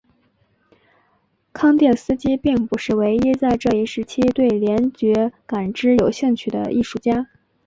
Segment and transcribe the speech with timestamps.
[1.53, 7.29] 康定斯基并不是唯一在这一时期对联觉感知有兴趣的艺术家。